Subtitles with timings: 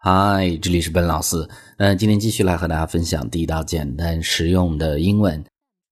[0.00, 1.36] 嗨，这里是本老师。
[1.76, 5.44] 那今天继续来和大家分享地道、简单、实用的英文。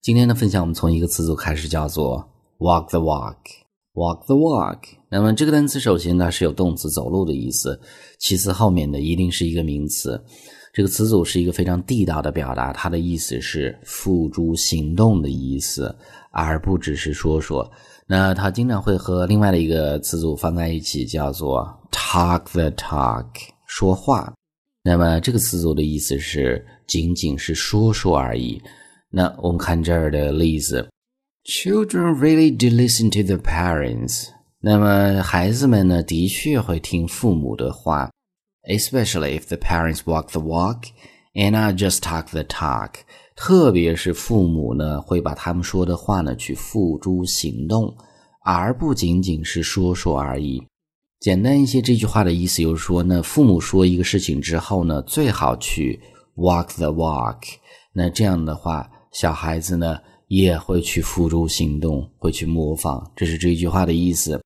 [0.00, 2.26] 今天的分享，我们从一个词组开始，叫做
[2.60, 4.78] walk the walk，walk the walk。
[5.10, 7.78] 那么这个单词首先它是有动词走路的意思，
[8.18, 10.18] 其次后面的一定是一个名词。
[10.72, 15.94] 这个词组是一个非常地道的表达，它的意思是付诸行动的意思，
[16.32, 17.70] 而不只是说说。
[18.06, 23.26] 那它经常会和另外的一个词组放在一起，叫做 talk the talk。
[23.72, 24.34] 说话，
[24.82, 28.60] 那么这个词组的意思是仅仅是说说而已。
[29.10, 30.90] 那我们看这儿的例子
[31.44, 34.26] ，Children really do listen to their parents。
[34.58, 38.10] 那么孩子们呢，的确会听父母的话
[38.68, 40.88] ，especially if the parents walk the walk
[41.34, 42.94] and not just talk the talk。
[43.36, 47.96] 特别是父母呢，会把他们说的话呢去付诸行动，
[48.44, 50.60] 而不仅仅是说说而已。
[51.20, 56.00] 简单一些，这句话的意思就是说呢，父母说一个事情之后呢，最好去
[56.36, 57.36] walk the walk。
[57.92, 63.12] 那这样的话，小孩子呢也会去付诸行动，会去模仿。
[63.14, 64.40] 这是这句话的意思。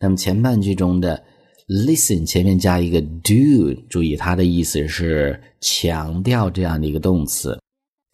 [0.00, 1.22] 那么前半句中的
[1.68, 7.56] listen 前面加一个 do，注意它的意思是强调这样的一个动词，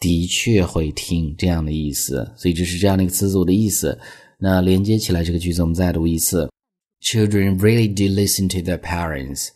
[0.01, 2.31] 的确会听这样的意思。
[2.37, 3.99] 所以这是这样的一个词组的意思。
[4.39, 6.47] 那连接起来这个句子，我们再读一次。
[7.02, 9.52] Children really do listen to their parents,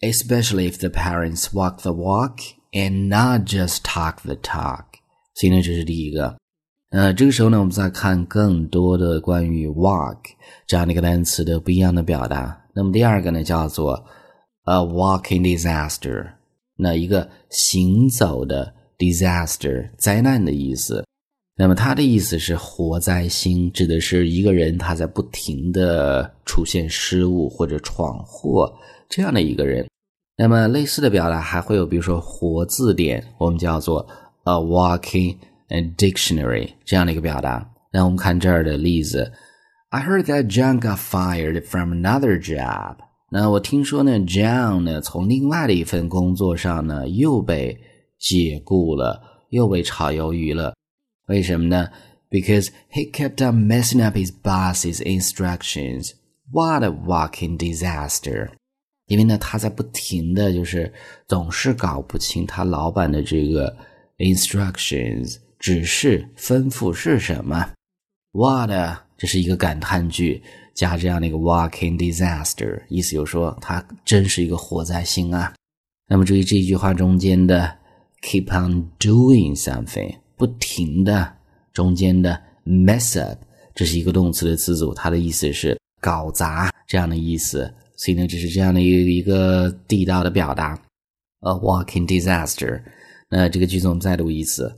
[0.00, 2.40] especially if the parents walk the walk
[2.72, 4.84] and not just talk the talk.
[5.34, 6.36] 所以呢，这是第一个。
[6.90, 10.18] 呃，这个时候呢，我们再看更多的关于 walk
[10.66, 12.64] 这样的一个单词的不一样的表达。
[12.74, 13.94] 那么第二个呢，叫做
[14.64, 16.32] a walking disaster，
[16.76, 21.02] 那一个行走的 disaster 灾难的意思。
[21.59, 28.71] 那么他的意思是活灾星，指的是一个人他在不停的出现失误或者闯祸
[29.09, 29.87] 这样的一个人。
[30.37, 34.07] 那么类似的表达还会有，比如说活字典，我们叫做
[34.43, 35.35] a walking
[35.97, 37.67] dictionary 这样的一个表达。
[37.91, 39.31] 那我们看这儿的例子
[39.89, 42.97] ，I heard that John got fired from another job。
[43.31, 47.75] 那我听说呢，John 呢从另外的一份工作上呢又被
[48.19, 49.19] 解雇了，
[49.49, 50.75] 又被炒鱿鱼了。
[51.27, 51.89] 为什么呢
[52.29, 56.11] ？Because he kept on messing up his boss's instructions.
[56.51, 58.49] What a walking disaster!
[59.07, 60.93] 因为呢，他在不停的就是
[61.27, 63.77] 总是搞不清他老板的这个
[64.17, 67.71] instructions 指示吩咐是什么。
[68.31, 68.69] What
[69.17, 75.53] 这是一个感叹句，加这样的一个 walking disaster，意思就是说他真是一个活在心啊。
[76.09, 77.77] 那么注意这一句话中间的
[78.21, 80.15] keep on doing something。
[80.36, 81.32] 不停的，
[81.72, 83.38] 中间的 mess up，
[83.74, 87.72] 这是一个动词的词组，它的意思是搞砸这样的意思。
[87.96, 90.72] 所以呢，这是这样的一个一个地道的表达，
[91.40, 92.82] a walking disaster。
[93.28, 94.76] 那这个句子我们再读一次：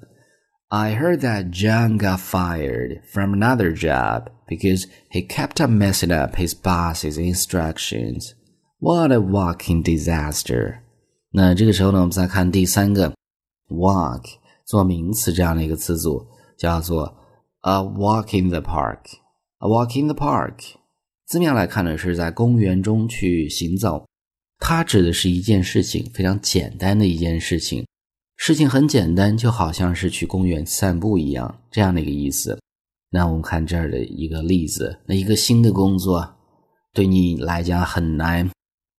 [0.68, 6.36] I heard that John got fired from another job because he kept on messing up
[6.36, 8.32] his boss's instructions.
[8.78, 10.80] What a walking disaster！
[11.30, 13.14] 那这个时候呢，我们再看第三个
[13.68, 14.22] walk。
[14.69, 16.23] 做名词这样的一个词组
[16.55, 17.17] 叫做
[17.61, 18.99] a walk in the park。
[19.57, 20.75] a walk in the park，
[21.25, 24.05] 字面来看呢是在公园中去行走，
[24.59, 27.83] 它指的是一件事情，非常简单的一件事情，
[28.37, 32.59] 事情很简单，就好像是去公园散步一样这样的一个意思。
[33.09, 36.35] 那我们看这儿的一个例子，那一个新的工作
[36.93, 38.47] 对你来讲很难，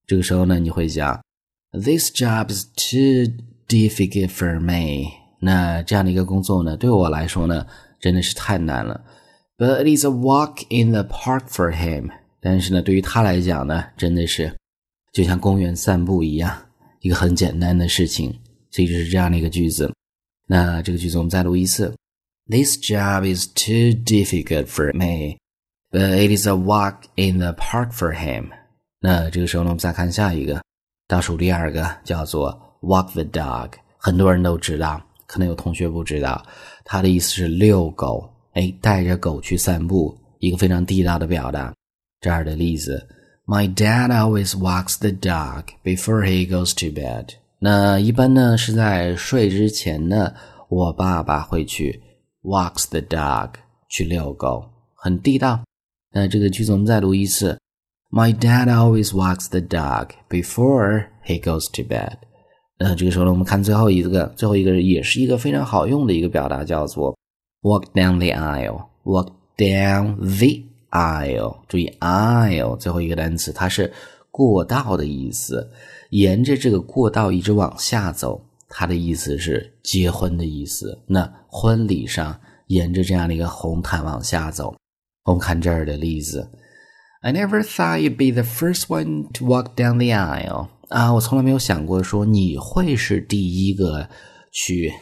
[0.04, 1.22] 这个时候呢你会讲
[1.70, 3.32] ，This job is too
[3.68, 5.19] difficult for me。
[5.40, 7.66] 那这样的一个工作呢，对我来说呢，
[7.98, 9.02] 真的是太难了。
[9.56, 12.10] But it is a walk in the park for him。
[12.40, 14.54] 但是呢，对于他来讲呢，真的是
[15.12, 16.56] 就像公园散步一样，
[17.00, 18.38] 一个很简单的事情。
[18.70, 19.92] 所以就是这样的一个句子。
[20.46, 21.92] 那这个句子我们再读一次
[22.48, 25.38] ：This job is too difficult for me,
[25.90, 28.50] but it is a walk in the park for him。
[29.00, 30.62] 那这个时候呢，我们再看下一个，
[31.08, 35.00] 倒数第二个叫做 walk the dog，很多人都知道。
[35.30, 36.44] 可能有同学不知道，
[36.84, 41.72] 他的意思是遛狗，哎，带着狗去散步，一个非常地道的表达。
[42.20, 43.06] 这儿的例子
[43.46, 47.28] ：My dad always walks the dog before he goes to bed。
[47.60, 50.34] 那一般呢是在睡之前呢，
[50.68, 52.02] 我爸爸会去
[52.42, 53.50] walks the dog
[53.88, 55.60] 去遛狗，很地道。
[56.12, 57.56] 那这个句子我们再读一次
[58.10, 62.16] ：My dad always walks the dog before he goes to bed。
[62.82, 67.14] 那这个时候呢，我们看最后一个，最后一个也是一个非常好用的一个表达，叫做
[67.60, 68.86] walk down the aisle。
[69.04, 73.92] walk down the aisle，注意 aisle 最后一个单词，它是
[74.30, 75.70] 过道的意思，
[76.10, 80.98] 沿着这个过道一直往下走，它的意思是结婚的意思。
[81.06, 82.38] 那婚礼上
[82.68, 84.74] 沿着这样的一个红毯往下走，
[85.24, 86.48] 我们看这儿的例子。
[87.22, 90.68] I never thought you'd be the first one to walk down the aisle.
[90.90, 94.08] 啊，我从来没有想过说你会是第一个
[94.50, 94.92] 去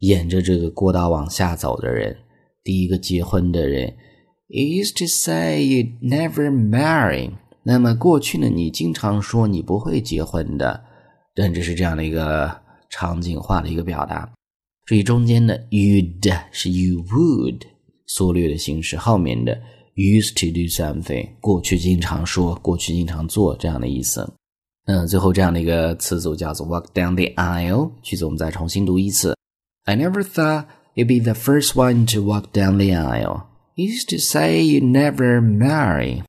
[0.00, 2.16] 沿着这个过道往下走的人，
[2.64, 3.94] 第一个结婚的人。
[4.48, 7.30] You used to say you'd never marry。
[7.62, 10.82] 那么过去呢，你经常说你不会结婚的，
[11.32, 12.60] 但这是这样的一个
[12.90, 14.28] 场景化的一个表达。
[14.84, 17.60] 注意中间的 you'd 是 you would
[18.06, 19.56] 缩略的形式，后面的
[19.94, 24.28] used to do something 过去经常说，过去经常做这样的意思。
[24.86, 27.90] 嗯，最后这样的一个词组叫做 walk down the aisle。
[28.02, 29.34] 句子我们再重新读一次。
[29.84, 33.46] I never thought you'd be the first one to walk down the aisle.
[33.74, 36.22] You used to say you never marry.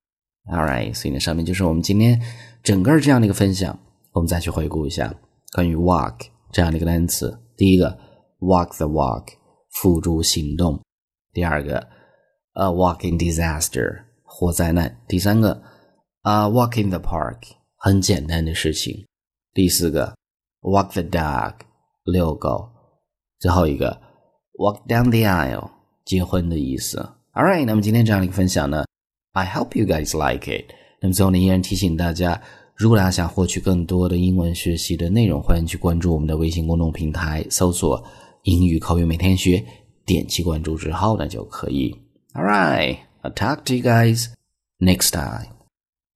[0.51, 2.19] Alright，所以呢，上面就是我们今天
[2.63, 3.77] 整个这样的一个分享。
[4.13, 5.13] 我们再去回顾一下
[5.53, 6.15] 关于 walk
[6.51, 7.39] 这样的一个单词。
[7.55, 7.95] 第一个
[8.39, 9.25] ，walk the walk，
[9.69, 10.79] 付诸行动；
[11.31, 11.77] 第二个
[12.53, 15.61] ，a walking disaster，火灾难；第三个
[16.23, 17.37] ，a walk in the park。
[17.77, 19.05] 很简单的事情。
[19.53, 20.15] 第四个
[20.61, 21.53] ，walk the dog，
[22.03, 22.69] 遛狗。
[23.39, 24.01] 最后一个
[24.59, 25.69] ，walk down the aisle，
[26.03, 26.97] 结婚的意思。
[27.33, 28.83] All right，那么今天这样的一个分享呢
[29.33, 30.73] ，I hope you guys like it。
[30.99, 32.41] 那么最后呢，依然提醒大家，
[32.75, 38.03] 如果大家想获取更多的英文学习的内容，欢迎去关注我们的微信公众平台，搜索
[38.43, 39.63] “英语口语每天学”，
[40.03, 41.95] 点击关注之后呢就可以。
[42.33, 44.25] All right，I'll talk to you guys
[44.79, 45.56] next time.